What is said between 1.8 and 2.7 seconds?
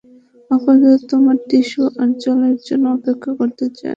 আর জলের